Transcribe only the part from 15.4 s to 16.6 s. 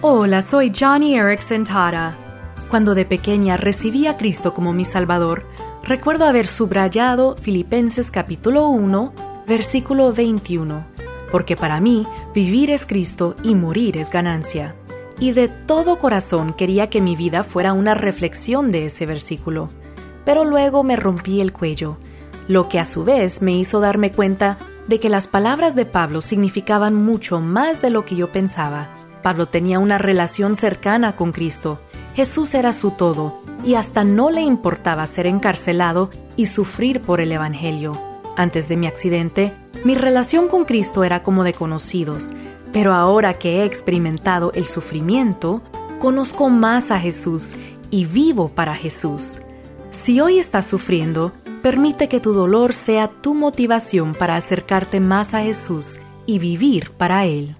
todo corazón